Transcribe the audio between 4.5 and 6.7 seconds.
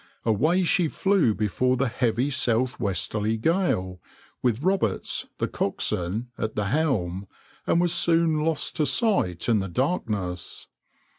Roberts, the coxswain, at the